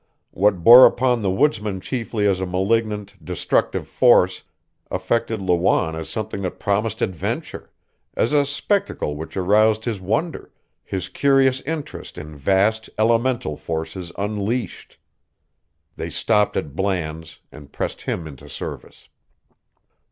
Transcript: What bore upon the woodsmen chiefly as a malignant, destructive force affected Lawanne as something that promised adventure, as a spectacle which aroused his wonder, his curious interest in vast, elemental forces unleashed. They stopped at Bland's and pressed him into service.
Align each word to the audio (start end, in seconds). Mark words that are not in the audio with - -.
What 0.31 0.63
bore 0.63 0.87
upon 0.87 1.21
the 1.21 1.29
woodsmen 1.29 1.79
chiefly 1.79 2.25
as 2.27 2.39
a 2.41 2.47
malignant, 2.47 3.23
destructive 3.23 3.87
force 3.87 4.41
affected 4.89 5.39
Lawanne 5.39 5.93
as 5.93 6.09
something 6.09 6.41
that 6.41 6.57
promised 6.57 7.03
adventure, 7.03 7.69
as 8.15 8.33
a 8.33 8.43
spectacle 8.43 9.15
which 9.15 9.37
aroused 9.37 9.85
his 9.85 10.01
wonder, 10.01 10.51
his 10.83 11.07
curious 11.07 11.61
interest 11.67 12.17
in 12.17 12.35
vast, 12.35 12.89
elemental 12.97 13.55
forces 13.55 14.11
unleashed. 14.17 14.97
They 15.97 16.09
stopped 16.09 16.57
at 16.57 16.75
Bland's 16.75 17.37
and 17.51 17.71
pressed 17.71 18.01
him 18.01 18.25
into 18.25 18.49
service. 18.49 19.07